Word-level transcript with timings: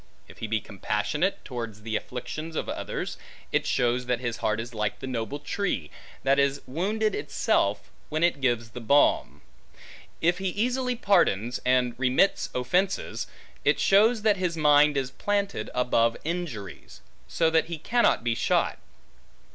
If 0.27 0.39
he 0.39 0.47
be 0.47 0.59
compassionate 0.59 1.45
towards 1.45 1.83
the 1.83 1.95
afflictions 1.95 2.55
of 2.55 2.67
others, 2.67 3.17
it 3.51 3.67
shows 3.67 4.07
that 4.07 4.19
his 4.19 4.37
heart 4.37 4.59
is 4.59 4.73
like 4.73 4.97
the 4.97 5.05
noble 5.05 5.37
tree, 5.37 5.91
that 6.23 6.39
is 6.39 6.59
wounded 6.65 7.13
itself, 7.13 7.91
when 8.09 8.23
it 8.23 8.41
gives 8.41 8.71
the 8.71 8.81
balm. 8.81 9.43
If 10.19 10.39
he 10.39 10.49
easily 10.49 10.95
pardons, 10.95 11.59
and 11.63 11.93
remits 11.99 12.49
offences, 12.55 13.27
it 13.63 13.79
shows 13.79 14.23
that 14.23 14.37
his 14.37 14.57
mind 14.57 14.97
is 14.97 15.11
planted 15.11 15.69
above 15.75 16.17
injuries; 16.23 17.01
so 17.27 17.51
that 17.51 17.65
he 17.65 17.77
cannot 17.77 18.23
be 18.23 18.33
shot. 18.33 18.79